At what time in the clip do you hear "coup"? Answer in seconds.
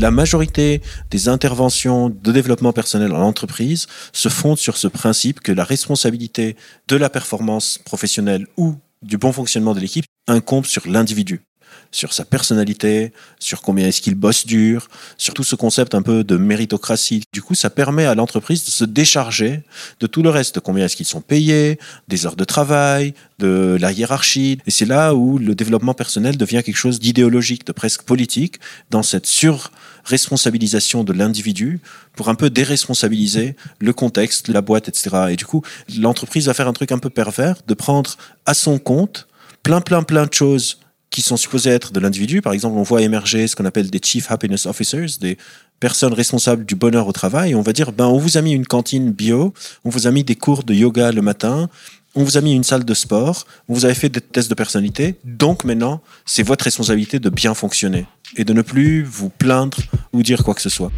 17.42-17.54, 35.46-35.62